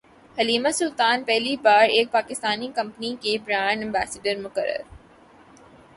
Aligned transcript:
Halima 0.37 0.69
Sultan 0.71 1.23
پہلی 1.23 1.55
بار 1.57 1.89
ایک 1.89 2.11
پاکستانی 2.11 2.67
کمپنی 2.75 3.15
کی 3.21 3.37
برانڈ 3.45 3.81
ایمبیسڈر 3.81 4.37
مقرر 4.39 4.81